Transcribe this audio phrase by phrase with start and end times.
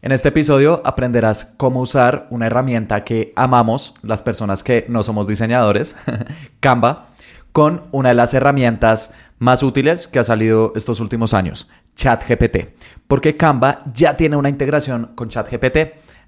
[0.00, 5.26] En este episodio aprenderás cómo usar una herramienta que amamos las personas que no somos
[5.26, 5.96] diseñadores,
[6.60, 7.06] Canva,
[7.50, 12.68] con una de las herramientas más útiles que ha salido estos últimos años, ChatGPT.
[13.08, 15.78] Porque Canva ya tiene una integración con ChatGPT.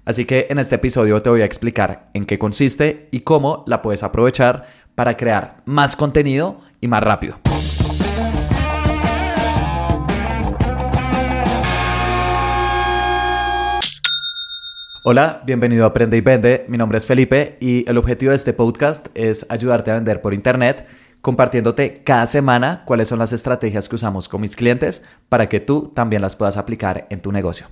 [0.03, 3.81] Así que en este episodio te voy a explicar en qué consiste y cómo la
[3.81, 4.65] puedes aprovechar
[4.95, 7.39] para crear más contenido y más rápido.
[15.03, 16.63] Hola, bienvenido a Aprende y Vende.
[16.67, 20.31] Mi nombre es Felipe y el objetivo de este podcast es ayudarte a vender por
[20.31, 20.85] Internet,
[21.21, 25.91] compartiéndote cada semana cuáles son las estrategias que usamos con mis clientes para que tú
[25.95, 27.65] también las puedas aplicar en tu negocio.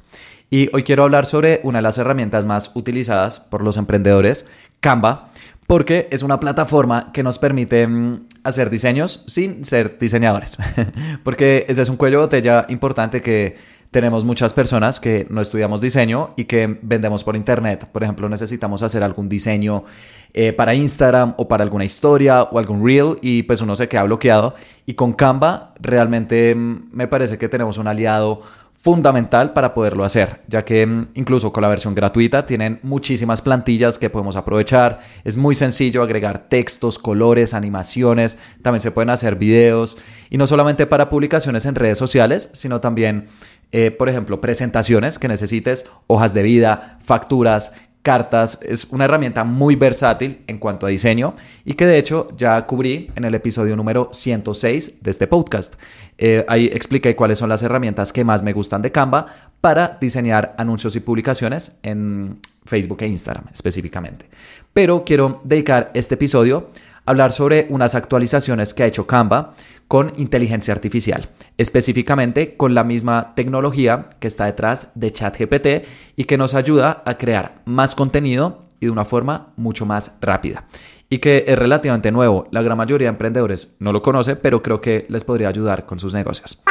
[0.49, 4.47] Y hoy quiero hablar sobre una de las herramientas más utilizadas por los emprendedores,
[4.79, 5.29] Canva,
[5.67, 10.57] porque es una plataforma que nos permite mm, hacer diseños sin ser diseñadores,
[11.23, 13.55] porque ese es un cuello de botella importante que
[13.91, 17.87] tenemos muchas personas que no estudiamos diseño y que vendemos por internet.
[17.91, 19.83] Por ejemplo, necesitamos hacer algún diseño
[20.33, 24.03] eh, para Instagram o para alguna historia o algún reel y pues uno se queda
[24.03, 24.53] bloqueado.
[24.85, 28.43] Y con Canva realmente mm, me parece que tenemos un aliado
[28.81, 33.97] fundamental para poderlo hacer, ya que mm, incluso con la versión gratuita tienen muchísimas plantillas
[33.97, 34.99] que podemos aprovechar.
[35.25, 39.97] Es muy sencillo agregar textos, colores, animaciones, también se pueden hacer videos
[40.29, 43.25] y no solamente para publicaciones en redes sociales, sino también
[43.71, 48.59] eh, por ejemplo, presentaciones que necesites, hojas de vida, facturas, cartas.
[48.61, 53.11] Es una herramienta muy versátil en cuanto a diseño y que de hecho ya cubrí
[53.15, 55.75] en el episodio número 106 de este podcast.
[56.17, 59.27] Eh, ahí expliqué cuáles son las herramientas que más me gustan de Canva
[59.61, 64.29] para diseñar anuncios y publicaciones en Facebook e Instagram específicamente.
[64.73, 66.69] Pero quiero dedicar este episodio
[67.05, 69.53] a hablar sobre unas actualizaciones que ha hecho Canva
[69.89, 75.67] con inteligencia artificial, específicamente con la misma tecnología que está detrás de ChatGPT
[76.15, 80.65] y que nos ayuda a crear más contenido y de una forma mucho más rápida.
[81.09, 82.47] Y que es relativamente nuevo.
[82.51, 85.97] La gran mayoría de emprendedores no lo conoce, pero creo que les podría ayudar con
[85.97, 86.61] sus negocios.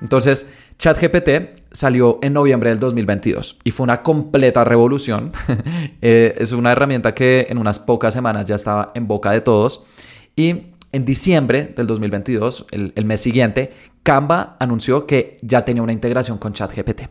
[0.00, 5.30] Entonces, ChatGPT salió en noviembre del 2022 y fue una completa revolución.
[6.00, 9.84] Eh, es una herramienta que en unas pocas semanas ya estaba en boca de todos
[10.36, 13.72] y en diciembre del 2022, el, mes siguiente,
[14.02, 17.02] Canva anunció que ya tenía una integración con ChatGPT.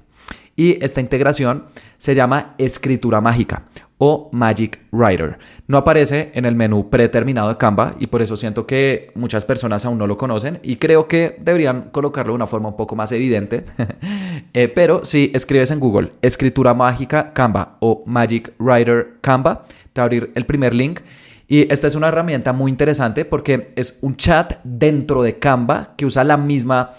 [0.55, 1.65] Y esta integración
[1.97, 3.65] se llama escritura mágica
[3.99, 5.37] o Magic Writer.
[5.67, 9.85] No aparece en el menú predeterminado de Canva y por eso siento que muchas personas
[9.85, 13.11] aún no lo conocen y creo que deberían colocarlo de una forma un poco más
[13.11, 13.65] evidente.
[14.53, 20.05] Eh, pero si escribes en Google escritura mágica Canva o Magic Writer Canva, te va
[20.05, 21.01] abrir el primer link
[21.47, 26.05] y esta es una herramienta muy interesante porque es un chat dentro de Canva que
[26.05, 26.91] usa la misma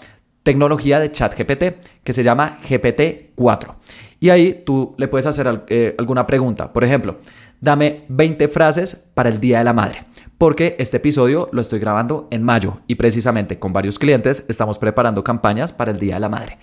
[0.43, 3.75] tecnología de chat GPT que se llama GPT-4.
[4.19, 6.73] Y ahí tú le puedes hacer eh, alguna pregunta.
[6.73, 7.19] Por ejemplo,
[7.61, 10.05] dame 20 frases para el Día de la Madre.
[10.37, 15.23] Porque este episodio lo estoy grabando en mayo y precisamente con varios clientes estamos preparando
[15.23, 16.57] campañas para el Día de la Madre.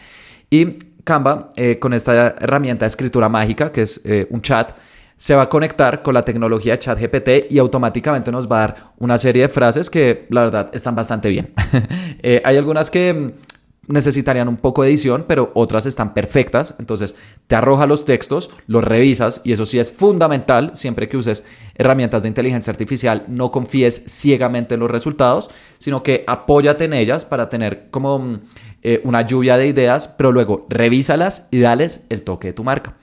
[0.50, 0.66] Y
[1.04, 4.72] Canva, eh, con esta herramienta de escritura mágica, que es eh, un chat,
[5.16, 9.16] se va a conectar con la tecnología ChatGPT y automáticamente nos va a dar una
[9.18, 11.52] serie de frases que la verdad están bastante bien.
[12.22, 16.74] Eh, hay algunas que mm, necesitarían un poco de edición, pero otras están perfectas.
[16.78, 17.14] Entonces
[17.46, 21.44] te arroja los textos, los revisas y eso sí es fundamental siempre que uses
[21.76, 23.24] herramientas de inteligencia artificial.
[23.28, 28.40] No confíes ciegamente en los resultados, sino que apóyate en ellas para tener como mm,
[28.82, 32.94] eh, una lluvia de ideas, pero luego revísalas y dales el toque de tu marca.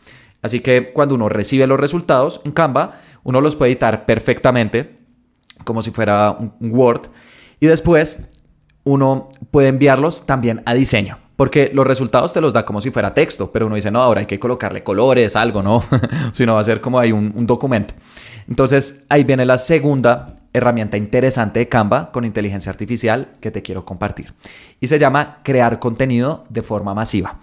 [0.43, 4.99] Así que cuando uno recibe los resultados en Canva, uno los puede editar perfectamente,
[5.65, 7.07] como si fuera un Word,
[7.59, 8.29] y después
[8.83, 11.17] uno puede enviarlos también a diseño.
[11.35, 14.19] Porque los resultados te los da como si fuera texto, pero uno dice, no, ahora
[14.19, 15.83] hay que colocarle colores, algo, ¿no?
[16.31, 17.95] si no va a ser como hay un, un documento.
[18.47, 23.85] Entonces ahí viene la segunda herramienta interesante de Canva con inteligencia artificial que te quiero
[23.85, 24.33] compartir.
[24.79, 27.39] Y se llama crear contenido de forma masiva.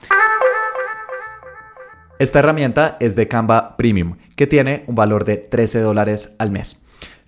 [2.21, 6.80] Esta herramienta es de Canva Premium, que tiene un valor de 13 dólares al mes.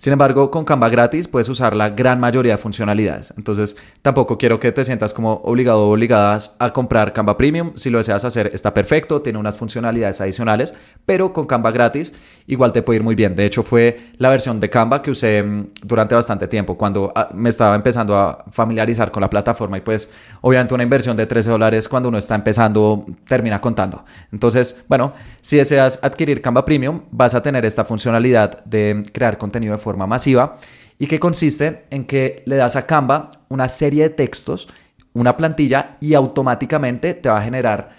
[0.03, 3.33] Sin embargo, con Canva gratis puedes usar la gran mayoría de funcionalidades.
[3.37, 7.71] Entonces, tampoco quiero que te sientas como obligado o obligadas a comprar Canva Premium.
[7.75, 10.73] Si lo deseas hacer, está perfecto, tiene unas funcionalidades adicionales,
[11.05, 12.11] pero con Canva gratis
[12.47, 13.33] igual te puede ir muy bien.
[13.33, 17.29] De hecho, fue la versión de Canva que usé mm, durante bastante tiempo, cuando ah,
[17.33, 20.11] me estaba empezando a familiarizar con la plataforma y pues
[20.41, 24.03] obviamente una inversión de 13 dólares cuando uno está empezando termina contando.
[24.33, 29.71] Entonces, bueno, si deseas adquirir Canva Premium, vas a tener esta funcionalidad de crear contenido
[29.71, 30.57] de forma masiva
[30.99, 34.69] y que consiste en que le das a Canva una serie de textos,
[35.13, 37.89] una plantilla y automáticamente te va a generar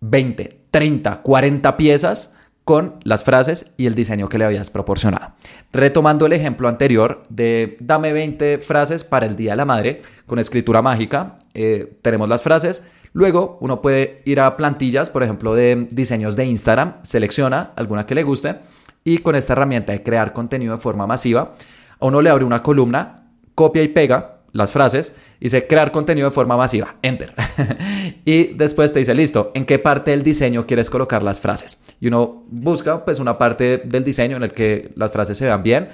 [0.00, 2.34] 20, 30, 40 piezas
[2.64, 5.32] con las frases y el diseño que le habías proporcionado.
[5.72, 10.38] Retomando el ejemplo anterior de dame 20 frases para el Día de la Madre con
[10.38, 15.86] escritura mágica, eh, tenemos las frases, luego uno puede ir a plantillas, por ejemplo, de
[15.90, 18.56] diseños de Instagram, selecciona alguna que le guste
[19.04, 21.52] y con esta herramienta de crear contenido de forma masiva,
[22.00, 26.28] a uno le abre una columna, copia y pega las frases, y dice crear contenido
[26.28, 27.34] de forma masiva, enter.
[28.24, 31.82] y después te dice, listo, ¿en qué parte del diseño quieres colocar las frases?
[32.00, 35.62] Y uno busca pues una parte del diseño en el que las frases se vean
[35.62, 35.88] bien.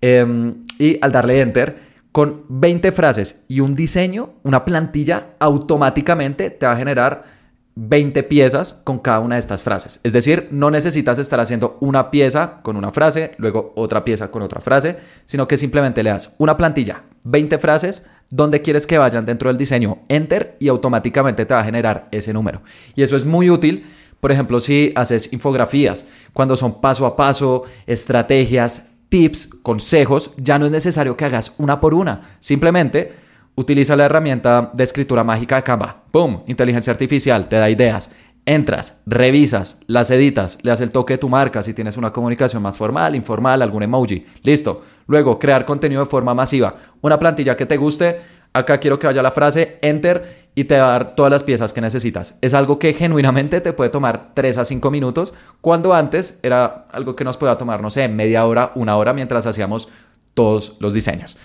[0.00, 6.66] Em, y al darle enter, con 20 frases y un diseño, una plantilla, automáticamente te
[6.66, 7.37] va a generar
[7.80, 10.00] 20 piezas con cada una de estas frases.
[10.02, 14.42] Es decir, no necesitas estar haciendo una pieza con una frase, luego otra pieza con
[14.42, 19.24] otra frase, sino que simplemente le das una plantilla, 20 frases, donde quieres que vayan
[19.24, 22.62] dentro del diseño, enter y automáticamente te va a generar ese número.
[22.96, 23.86] Y eso es muy útil,
[24.18, 30.66] por ejemplo, si haces infografías, cuando son paso a paso, estrategias, tips, consejos, ya no
[30.66, 33.27] es necesario que hagas una por una, simplemente
[33.58, 36.04] Utiliza la herramienta de escritura mágica de Canva.
[36.12, 36.44] ¡Pum!
[36.46, 38.12] Inteligencia artificial, te da ideas.
[38.46, 42.62] Entras, revisas, las editas, le das el toque de tu marca si tienes una comunicación
[42.62, 44.24] más formal, informal, algún emoji.
[44.44, 44.84] Listo.
[45.08, 46.76] Luego, crear contenido de forma masiva.
[47.00, 48.20] Una plantilla que te guste.
[48.52, 51.72] Acá quiero que vaya la frase, enter, y te va a dar todas las piezas
[51.72, 52.38] que necesitas.
[52.40, 57.16] Es algo que genuinamente te puede tomar 3 a 5 minutos, cuando antes era algo
[57.16, 59.88] que nos podía tomar, no sé, media hora, una hora mientras hacíamos
[60.34, 61.36] todos los diseños.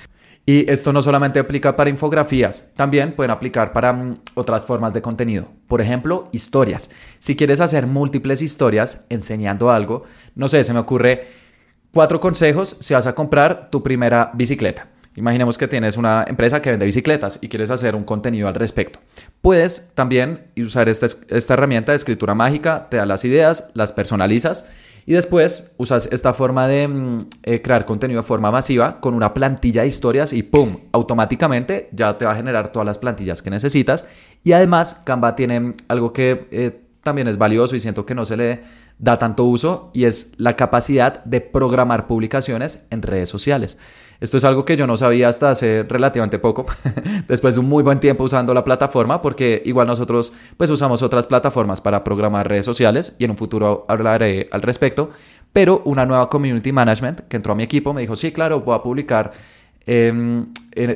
[0.45, 5.01] Y esto no solamente aplica para infografías, también pueden aplicar para mm, otras formas de
[5.01, 5.47] contenido.
[5.67, 6.89] Por ejemplo, historias.
[7.19, 10.03] Si quieres hacer múltiples historias enseñando algo,
[10.35, 11.27] no sé, se me ocurre
[11.91, 14.87] cuatro consejos si vas a comprar tu primera bicicleta.
[15.15, 18.99] Imaginemos que tienes una empresa que vende bicicletas y quieres hacer un contenido al respecto.
[19.41, 24.67] Puedes también usar esta, esta herramienta de escritura mágica, te da las ideas, las personalizas
[25.05, 29.33] y después usas esta forma de mm, eh, crear contenido de forma masiva con una
[29.33, 30.77] plantilla de historias y ¡pum!
[30.91, 34.05] Automáticamente ya te va a generar todas las plantillas que necesitas.
[34.43, 38.37] Y además Canva tiene algo que eh, también es valioso y siento que no se
[38.37, 38.61] le
[39.03, 43.77] da tanto uso y es la capacidad de programar publicaciones en redes sociales.
[44.21, 46.65] Esto es algo que yo no sabía hasta hace relativamente poco,
[47.27, 51.27] después de un muy buen tiempo usando la plataforma, porque igual nosotros pues usamos otras
[51.27, 55.09] plataformas para programar redes sociales y en un futuro hablaré al respecto,
[55.51, 58.75] pero una nueva community management que entró a mi equipo me dijo, sí, claro, voy
[58.75, 59.33] a publicar
[59.85, 60.45] Em,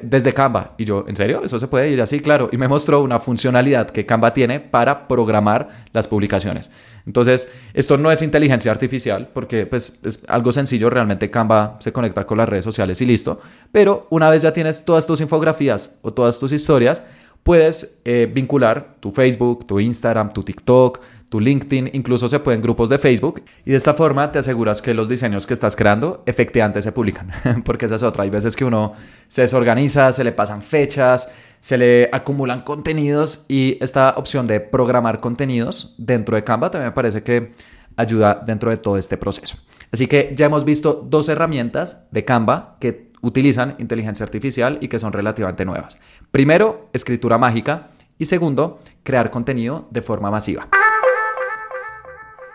[0.02, 0.74] desde Canva.
[0.78, 1.42] Y yo, ¿en serio?
[1.44, 2.22] ¿Eso se puede ir así?
[2.22, 2.50] Claro.
[2.54, 6.72] Y me mostró una funcionalidad que Canva tiene para programar las publicaciones.
[7.08, 10.90] Entonces, esto no es inteligencia artificial porque pues, es algo sencillo.
[10.90, 13.40] Realmente Canva se conecta con las redes sociales y listo.
[13.72, 17.02] Pero una vez ya tienes todas tus infografías o todas tus historias,
[17.44, 21.00] puedes eh, vincular tu Facebook, tu Instagram, tu TikTok,
[21.30, 24.94] tu LinkedIn, incluso se pueden grupos de Facebook y de esta forma te aseguras que
[24.94, 27.32] los diseños que estás creando efectivamente se publican,
[27.66, 28.24] porque esa es otra.
[28.24, 28.94] Hay veces que uno
[29.28, 31.30] se desorganiza, se le pasan fechas,
[31.60, 36.96] se le acumulan contenidos y esta opción de programar contenidos dentro de Canva también me
[36.96, 37.52] parece que
[37.98, 39.58] ayuda dentro de todo este proceso.
[39.92, 45.00] Así que ya hemos visto dos herramientas de Canva que utilizan inteligencia artificial y que
[45.00, 45.98] son relativamente nuevas.
[46.32, 47.88] Primero, escritura mágica
[48.18, 50.68] y segundo, crear contenido de forma masiva.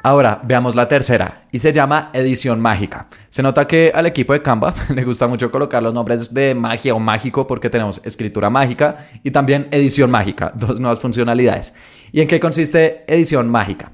[0.05, 3.07] Ahora, veamos la tercera y se llama edición mágica.
[3.31, 6.93] Se nota que al equipo de Canva le gusta mucho colocar los nombres de magia
[6.93, 11.75] o mágico porque tenemos escritura mágica y también edición mágica, dos nuevas funcionalidades.
[12.11, 13.93] ¿Y en qué consiste edición mágica?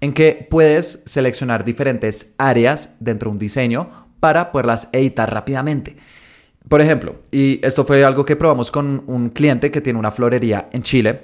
[0.00, 5.96] En que puedes seleccionar diferentes áreas dentro de un diseño para poderlas editar rápidamente.
[6.68, 10.68] Por ejemplo, y esto fue algo que probamos con un cliente que tiene una florería
[10.72, 11.22] en Chile,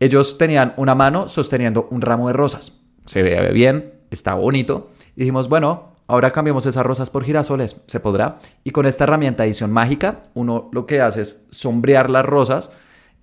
[0.00, 4.90] ellos tenían una mano sosteniendo un ramo de rosas se ve bien, está bonito.
[5.16, 8.38] Y dijimos, bueno, ahora cambiamos esas rosas por girasoles, se podrá.
[8.64, 12.72] Y con esta herramienta edición mágica, uno lo que hace es sombrear las rosas,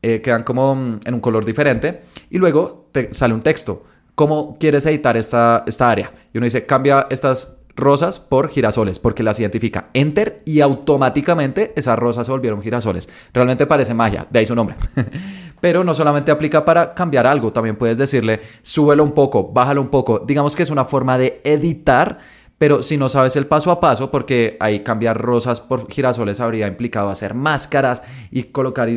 [0.01, 3.83] eh, quedan como mm, en un color diferente, y luego te sale un texto.
[4.15, 6.11] ¿Cómo quieres editar esta, esta área?
[6.33, 9.89] Y uno dice, cambia estas rosas por girasoles, porque las identifica.
[9.93, 13.09] Enter y automáticamente esas rosas se volvieron girasoles.
[13.33, 14.75] Realmente parece magia, de ahí su nombre.
[15.61, 19.89] Pero no solamente aplica para cambiar algo, también puedes decirle, súbelo un poco, bájalo un
[19.89, 20.19] poco.
[20.19, 22.19] Digamos que es una forma de editar
[22.59, 26.67] pero si no sabes el paso a paso, porque ahí cambiar rosas por girasoles habría
[26.67, 28.89] implicado hacer máscaras y colocar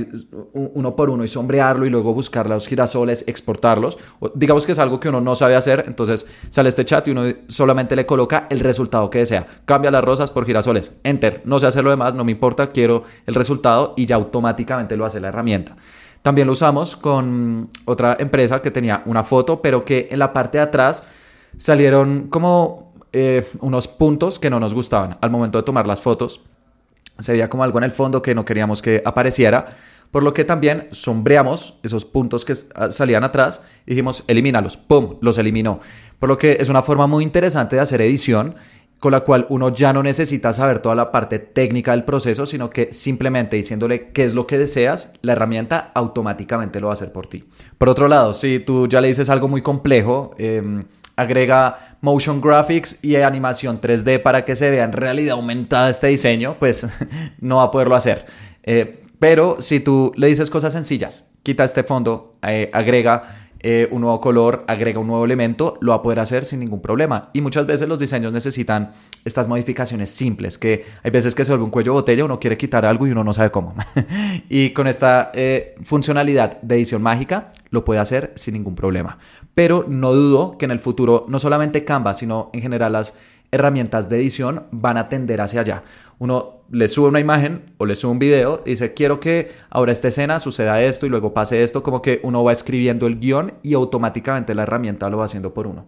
[0.52, 3.99] uno por uno y sombrearlo y luego buscar los girasoles, exportarlos.
[4.35, 7.23] digamos que es algo que uno no sabe hacer, entonces sale este chat y uno
[7.47, 9.47] solamente le coloca el resultado que desea.
[9.64, 10.97] Cambia las rosas por girasoles.
[11.04, 11.42] Enter.
[11.45, 15.04] No sé hacer lo demás, no me importa, quiero el resultado y ya automáticamente lo
[15.04, 15.76] hace la herramienta.
[16.21, 20.59] También lo usamos con otra empresa que tenía una foto, pero que en la parte
[20.59, 21.07] de atrás
[21.57, 26.40] salieron como eh, unos puntos que no nos gustaban al momento de tomar las fotos.
[27.19, 29.66] Se veía como algo en el fondo que no queríamos que apareciera,
[30.11, 35.38] por lo que también sombreamos esos puntos que salían atrás y dijimos, elimínalos, ¡pum!, los
[35.38, 35.81] eliminó.
[36.19, 38.57] Por lo que es una forma muy interesante de hacer edición
[39.02, 42.71] con la cual uno ya no necesita saber toda la parte técnica del proceso, sino
[42.71, 47.11] que simplemente diciéndole qué es lo que deseas, la herramienta automáticamente lo va a hacer
[47.11, 47.45] por ti.
[47.78, 50.85] Por otro lado, si tú ya le dices algo muy complejo, em,
[51.16, 56.56] agrega motion graphics y animación 3D para que se vea en realidad aumentada este diseño,
[56.59, 56.87] pues
[57.40, 58.26] no va a poderlo hacer.
[58.64, 64.00] Eh, pero si tú le dices cosas sencillas, quita este fondo, eh, agrega eh, un
[64.00, 67.31] nuevo color, agrega un nuevo elemento, lo va a poder hacer sin ningún problema.
[67.33, 68.90] Y muchas veces los diseños necesitan
[69.25, 72.85] estas modificaciones simples, que hay veces que se vuelve un cuello botella, uno quiere quitar
[72.85, 73.75] algo y uno no sabe cómo.
[74.49, 79.19] y con esta eh, funcionalidad de edición mágica lo puede hacer sin ningún problema.
[79.54, 83.14] Pero no dudo que en el futuro no solamente Canva, sino en general las
[83.52, 85.85] herramientas de edición van a tender hacia allá.
[86.18, 89.92] Uno le sube una imagen o le sube un video y dice, quiero que ahora
[89.92, 93.54] esta escena suceda esto y luego pase esto, como que uno va escribiendo el guion
[93.62, 95.87] y automáticamente la herramienta lo va haciendo por uno.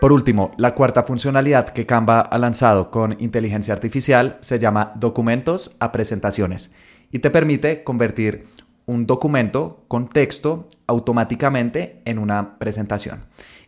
[0.00, 5.76] Por último, la cuarta funcionalidad que Canva ha lanzado con inteligencia artificial se llama documentos
[5.78, 6.74] a presentaciones
[7.12, 8.46] y te permite convertir
[8.86, 13.24] un documento con texto automáticamente en una presentación.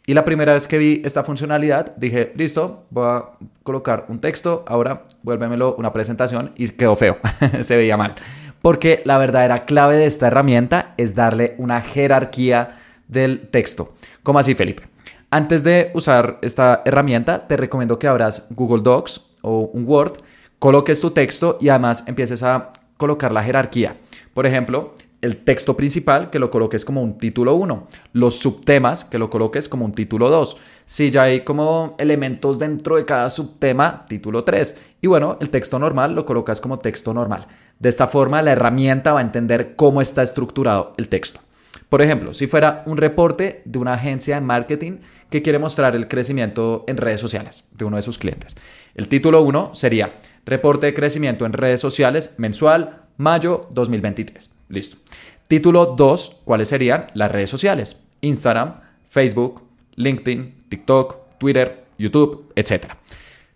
[0.09, 3.25] Y la primera vez que vi esta funcionalidad, dije, listo, voy a
[3.63, 7.19] colocar un texto, ahora vuélvemelo una presentación y quedó feo,
[7.61, 8.15] se veía mal.
[8.63, 13.97] Porque la verdadera clave de esta herramienta es darle una jerarquía del texto.
[14.23, 14.85] ¿Cómo así, Felipe?
[15.31, 20.23] Antes de usar esta herramienta, te recomiendo que abras Google Docs o un Word,
[20.59, 23.99] coloques tu texto y además empieces a colocar la jerarquía.
[24.33, 29.19] Por ejemplo, el texto principal que lo coloques como un título 1, los subtemas que
[29.19, 30.57] lo coloques como un título 2.
[30.85, 34.77] Si ya hay como elementos dentro de cada subtema, título 3.
[35.01, 37.47] Y bueno, el texto normal lo colocas como texto normal.
[37.79, 41.41] De esta forma, la herramienta va a entender cómo está estructurado el texto.
[41.89, 44.99] Por ejemplo, si fuera un reporte de una agencia de marketing
[45.31, 48.57] que quiere mostrar el crecimiento en redes sociales de uno de sus clientes.
[48.95, 54.58] El título 1 sería Reporte de crecimiento en redes sociales mensual, mayo 2023.
[54.69, 54.99] Listo.
[55.47, 57.07] Título 2, ¿cuáles serían?
[57.15, 58.05] Las redes sociales.
[58.21, 59.63] Instagram, Facebook,
[59.97, 62.93] LinkedIn, TikTok, Twitter, YouTube, etc.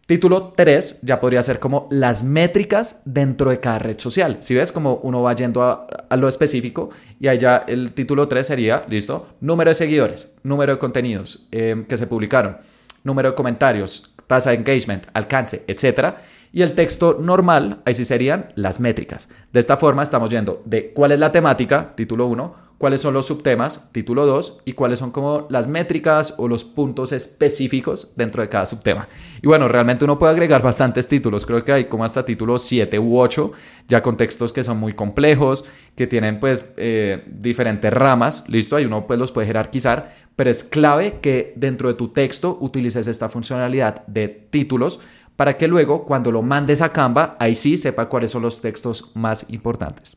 [0.06, 4.38] Título 3 ya podría ser como las métricas dentro de cada red social.
[4.40, 6.90] Si ves como uno va yendo a, lo específico
[7.20, 11.96] y allá el título 3 sería, listo, número de seguidores, número de contenidos eh, que
[11.96, 12.58] se publicaron,
[13.04, 16.14] número de comentarios, tasa de engagement, alcance, etc.
[16.52, 19.28] Y el texto normal, ahí sí serían las métricas.
[19.52, 23.26] De esta forma estamos yendo de cuál es la temática, título 1, cuáles son los
[23.26, 28.48] subtemas, título 2, y cuáles son como las métricas o los puntos específicos dentro de
[28.48, 29.08] cada subtema.
[29.40, 32.98] Y bueno, realmente uno puede agregar bastantes títulos, creo que hay como hasta títulos 7
[32.98, 33.52] u 8,
[33.88, 38.84] ya con textos que son muy complejos, que tienen pues eh, diferentes ramas, listo, ahí
[38.84, 43.28] uno pues los puede jerarquizar, pero es clave que dentro de tu texto utilices esta
[43.28, 44.98] funcionalidad de títulos
[45.36, 49.10] para que luego cuando lo mandes a Canva, ahí sí sepa cuáles son los textos
[49.14, 50.16] más importantes.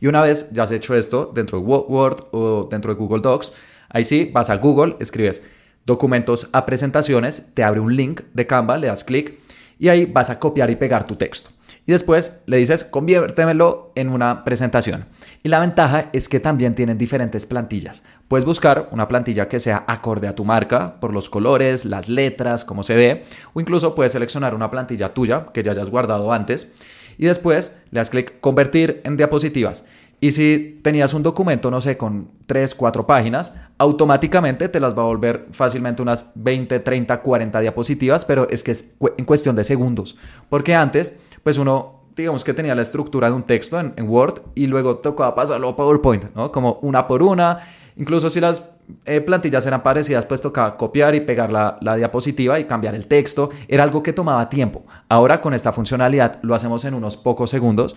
[0.00, 3.52] Y una vez ya has hecho esto dentro de Word o dentro de Google Docs,
[3.88, 5.42] ahí sí vas a Google, escribes
[5.84, 9.38] documentos a presentaciones, te abre un link de Canva, le das clic
[9.78, 11.50] y ahí vas a copiar y pegar tu texto.
[11.86, 15.06] Y después le dices, conviértemelo en una presentación.
[15.42, 18.02] Y la ventaja es que también tienen diferentes plantillas.
[18.28, 22.64] Puedes buscar una plantilla que sea acorde a tu marca, por los colores, las letras,
[22.64, 26.72] cómo se ve, o incluso puedes seleccionar una plantilla tuya que ya hayas guardado antes.
[27.18, 29.84] Y después le das clic convertir en diapositivas.
[30.22, 35.02] Y si tenías un documento, no sé, con 3, 4 páginas, automáticamente te las va
[35.02, 39.64] a volver fácilmente unas 20, 30, 40 diapositivas, pero es que es en cuestión de
[39.64, 40.18] segundos.
[40.50, 44.66] Porque antes, pues uno digamos que tenía la estructura de un texto en, Word y
[44.66, 46.52] luego tocaba pasarlo a PowerPoint, ¿no?
[46.52, 47.60] Como una por una.
[47.96, 48.70] Incluso si las
[49.04, 53.06] eh, plantillas eran parecidas, pues tocaba copiar y pegar la, la, diapositiva y cambiar el
[53.06, 53.50] texto.
[53.68, 54.84] Era algo que tomaba tiempo.
[55.08, 57.96] Ahora con esta funcionalidad lo hacemos en unos pocos segundos.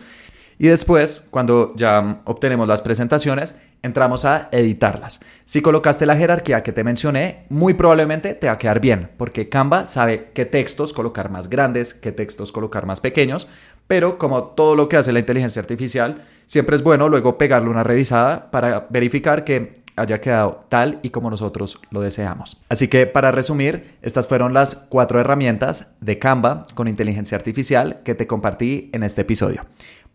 [0.58, 5.20] Y después, cuando ya obtenemos las presentaciones, entramos a editarlas.
[5.46, 9.50] Si colocaste la jerarquía que te mencioné, muy probablemente te va a quedar bien, porque
[9.50, 13.48] Canva sabe qué textos colocar más grandes, qué textos colocar más pequeños,
[13.88, 17.84] pero como todo lo que hace la inteligencia artificial, siempre es bueno luego pegarle una
[17.84, 22.62] revisada para verificar que haya quedado tal y como nosotros lo deseamos.
[22.70, 28.16] Así que para resumir, estas fueron las cuatro herramientas de Canva con inteligencia artificial que
[28.16, 29.66] te compartí en este episodio.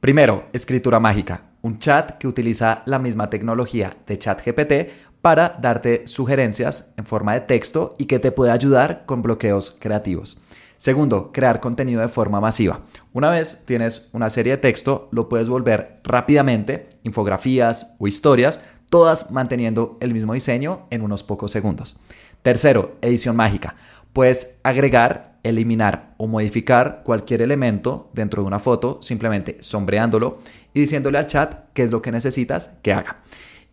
[0.00, 4.72] Primero, escritura mágica, un chat que utiliza la misma tecnología de ChatGPT
[5.20, 10.40] para darte sugerencias en forma de texto y que te puede ayudar con bloqueos creativos.
[10.76, 12.82] Segundo, crear contenido de forma masiva.
[13.12, 19.30] Una vez tienes una serie de texto, lo puedes volver rápidamente, infografías o historias, todas
[19.30, 21.98] manteniendo el mismo diseño en unos pocos segundos.
[22.42, 23.76] Tercero, edición mágica.
[24.12, 30.38] Puedes agregar, eliminar o modificar cualquier elemento dentro de una foto simplemente sombreándolo
[30.74, 33.18] y diciéndole al chat qué es lo que necesitas que haga.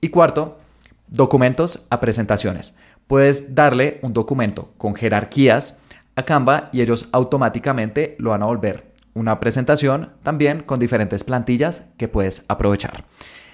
[0.02, 0.60] Y cuarto,
[1.08, 2.78] documentos a presentaciones.
[3.08, 5.82] Puedes darle un documento con jerarquías
[6.16, 11.90] a Canva y ellos automáticamente lo van a volver una presentación también con diferentes plantillas
[11.98, 13.06] que puedes aprovechar.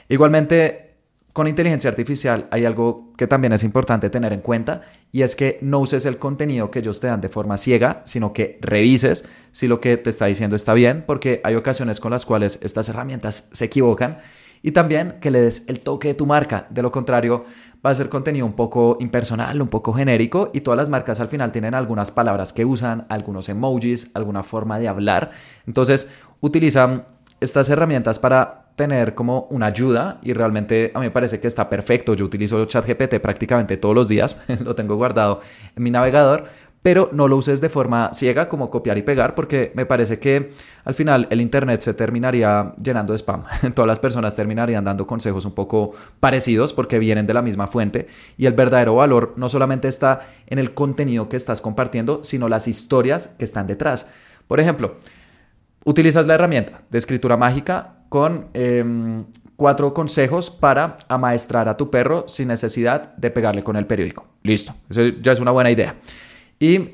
[0.09, 0.90] Igualmente,
[1.33, 5.59] con inteligencia artificial hay algo que también es importante tener en cuenta y es que
[5.61, 9.67] no uses el contenido que ellos te dan de forma ciega, sino que revises si
[9.67, 13.47] lo que te está diciendo está bien, porque hay ocasiones con las cuales estas herramientas
[13.51, 14.19] se equivocan
[14.61, 16.67] y también que le des el toque de tu marca.
[16.69, 17.45] De lo contrario,
[17.85, 21.29] va a ser contenido un poco impersonal, un poco genérico y todas las marcas al
[21.29, 25.31] final tienen algunas palabras que usan, algunos emojis, alguna forma de hablar.
[25.65, 26.11] Entonces,
[26.41, 27.05] utilizan
[27.39, 31.69] estas herramientas para tener como una ayuda y realmente a mí me parece que está
[31.69, 32.13] perfecto.
[32.13, 35.41] Yo utilizo ChatGPT prácticamente todos los días, lo tengo guardado
[35.75, 36.47] en mi navegador
[36.81, 40.51] pero no lo uses de forma ciega como copiar y pegar porque me parece que
[40.83, 43.43] al final el Internet se terminaría llenando de spam.
[43.75, 48.07] Todas las personas terminarían dando consejos un poco parecidos porque vienen de la misma fuente
[48.37, 52.67] y el verdadero valor no solamente está en el contenido que estás compartiendo, sino las
[52.67, 54.07] historias que están detrás.
[54.47, 54.95] Por ejemplo,
[55.85, 59.23] utilizas la herramienta de escritura mágica con em,
[59.55, 64.27] cuatro consejos para amaestrar a tu perro sin necesidad de pegarle con el periódico.
[64.43, 65.95] Listo, eso ya es una buena idea.
[66.59, 66.89] Y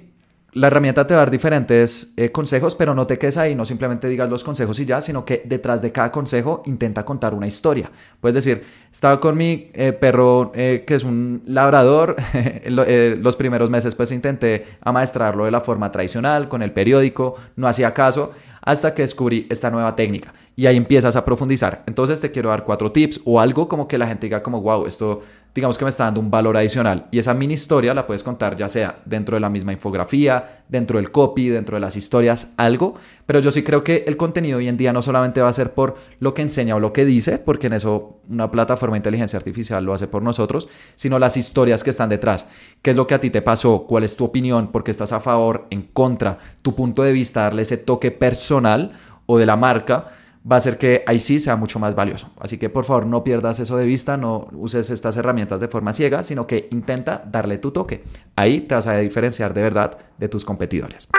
[0.54, 3.66] la herramienta te va a dar diferentes eh, consejos, pero no te quedes ahí, no
[3.66, 7.48] simplemente digas los consejos y ya, sino que detrás de cada consejo intenta contar una
[7.48, 7.90] historia.
[8.22, 12.16] Puedes decir, estaba con mi eh, perro eh, que es un labrador,
[12.68, 17.96] los primeros meses pues intenté amaestrarlo de la forma tradicional, con el periódico, no hacía
[17.96, 18.34] caso,
[18.68, 21.84] hasta que descubrí esta nueva técnica y ahí empiezas a profundizar.
[21.88, 24.86] Entonces te quiero dar cuatro tips o algo como que la gente diga como, wow,
[24.86, 25.22] esto
[25.54, 27.08] digamos que me está dando un valor adicional.
[27.12, 30.98] Y esa mini historia la puedes contar ya sea dentro de la misma infografía, dentro
[31.00, 32.96] del copy, dentro de las historias, algo.
[33.26, 35.74] Pero yo sí creo que el contenido hoy en día no solamente va a ser
[35.74, 39.38] por lo que enseña o lo que dice, porque en eso una plataforma de inteligencia
[39.38, 42.48] artificial lo hace por nosotros, sino las historias que están detrás.
[42.82, 43.86] ¿Qué es lo que a ti te pasó?
[43.88, 44.68] ¿Cuál es tu opinión?
[44.68, 45.68] ¿Por qué estás a favor?
[45.70, 46.38] ¿En contra?
[46.62, 48.94] Tu punto de vista, darle ese toque personal
[49.26, 50.12] o de la marca
[50.50, 52.30] va a hacer que ahí sí sea mucho más valioso.
[52.40, 55.94] Así que por favor no pierdas eso de vista, no uses estas herramientas de forma
[55.94, 58.04] ciega, sino que intenta darle tu toque.
[58.36, 61.10] Ahí te vas a diferenciar de verdad de tus competidores.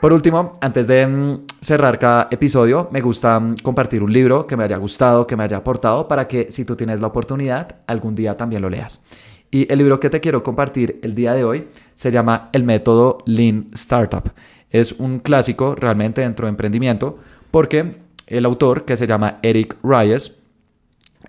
[0.00, 4.56] Por último, antes de mm, cerrar cada episodio, me gusta mm, compartir un libro que
[4.56, 8.14] me haya gustado, que me haya aportado, para que si tú tienes la oportunidad, algún
[8.14, 9.04] día también lo leas.
[9.50, 13.18] Y el libro que te quiero compartir el día de hoy se llama El método
[13.24, 14.30] Lean Startup.
[14.70, 17.18] Es un clásico realmente dentro de emprendimiento
[17.56, 20.42] porque el autor, que se llama Eric Ries,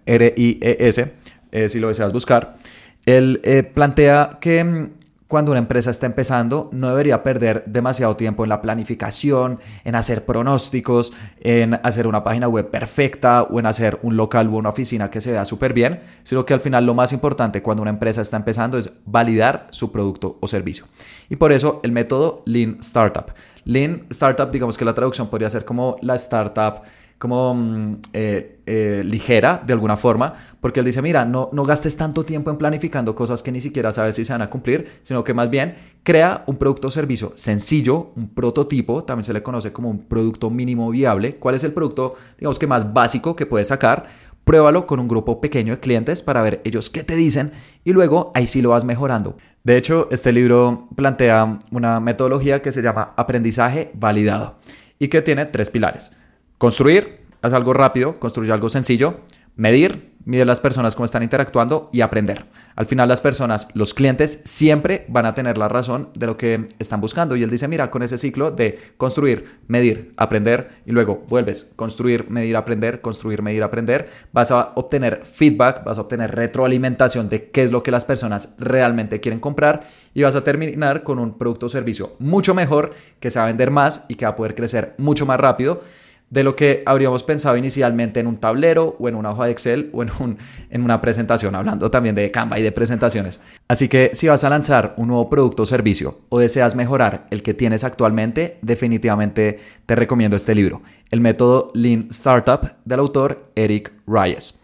[0.06, 1.14] R-I-E-S,
[1.54, 2.58] eh, si lo deseas buscar,
[3.06, 4.90] él eh, plantea que mm,
[5.28, 10.26] cuando una empresa está empezando, no debería perder demasiado tiempo en la planificación, en hacer
[10.26, 15.10] pronósticos, en hacer una página web perfecta o en hacer un local o una oficina
[15.10, 18.22] que se vea súper bien, sino que al final lo más importante cuando una empresa
[18.22, 20.88] está empezando es validar su producto o servicio.
[21.30, 23.32] Y por eso el método Lean Startup.
[23.68, 26.84] Lean Startup, digamos que la traducción podría ser como la startup
[27.18, 31.98] como mm, eh, eh, ligera de alguna forma, porque él dice, mira, no, no gastes
[31.98, 35.24] tanto tiempo en planificando cosas que ni siquiera sabes si se van a cumplir, sino
[35.24, 39.74] que más bien crea un producto o servicio sencillo, un prototipo, también se le conoce
[39.74, 41.36] como un producto mínimo viable.
[41.36, 44.08] ¿Cuál es el producto, digamos que más básico que puedes sacar?
[44.44, 47.52] Pruébalo con un grupo pequeño de clientes para ver ellos qué te dicen
[47.84, 49.38] y luego ahí sí lo vas mejorando.
[49.68, 54.56] De hecho, este libro plantea una metodología que se llama aprendizaje validado
[54.98, 56.14] y que tiene tres pilares.
[56.58, 59.20] Construir, haz algo rápido, construye algo sencillo.
[59.58, 62.46] Medir, mide las personas cómo están interactuando y aprender.
[62.76, 66.68] Al final las personas, los clientes siempre van a tener la razón de lo que
[66.80, 67.36] están buscando.
[67.36, 72.30] Y él dice, mira, con ese ciclo de construir, medir, aprender y luego vuelves, construir,
[72.30, 77.64] medir, aprender, construir, medir, aprender, vas a obtener feedback, vas a obtener retroalimentación de qué
[77.64, 81.68] es lo que las personas realmente quieren comprar y vas a terminar con un producto
[81.68, 84.56] o servicio mucho mejor que se va a vender más y que va a poder
[84.56, 85.82] crecer mucho más rápido
[86.30, 89.90] de lo que habríamos pensado inicialmente en un tablero o en una hoja de Excel
[89.94, 90.38] o en, un,
[90.70, 93.42] en una presentación, hablando también de Canva y de presentaciones.
[93.68, 97.44] Así que si vas a lanzar un nuevo producto o servicio o deseas mejorar el
[97.44, 103.92] que tienes actualmente, definitivamente te recomiendo este libro, El método Lean Startup del autor Eric
[104.06, 104.60] Reyes.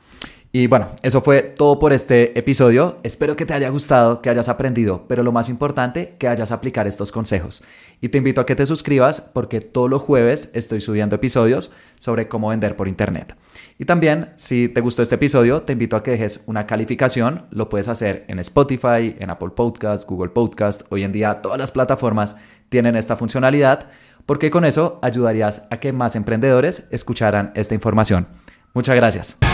[0.55, 2.97] Y bueno, eso fue todo por este episodio.
[3.01, 6.85] Espero que te haya gustado, que hayas aprendido, pero lo más importante, que hayas aplicar
[6.85, 7.63] estos consejos.
[8.01, 12.27] Y te invito a que te suscribas porque todos los jueves estoy subiendo episodios sobre
[12.27, 13.35] cómo vender por internet.
[13.79, 17.47] Y también, si te gustó este episodio, te invito a que dejes una calificación.
[17.49, 20.83] Lo puedes hacer en Spotify, en Apple Podcast, Google Podcast.
[20.91, 22.35] Hoy en día todas las plataformas
[22.69, 23.89] tienen esta funcionalidad
[24.27, 28.27] porque con eso ayudarías a que más emprendedores escucharan esta información.
[28.75, 29.52] Muchas gracias.